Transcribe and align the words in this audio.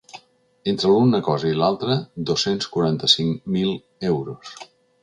Entre 0.71 0.93
l’una 0.93 1.19
cosa 1.27 1.51
i 1.51 1.59
l’altra, 1.59 1.99
dos-cents 2.31 2.73
quaranta-cinc 2.77 3.47
mil 3.59 3.79
euros. 4.15 4.57